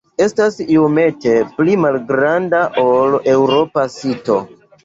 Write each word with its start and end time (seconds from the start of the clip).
Estas 0.25 0.55
iomete 0.75 1.35
pli 1.59 1.77
malgranda 1.83 2.65
ol 2.87 3.19
eŭropa 3.35 3.89
sito. 4.01 4.43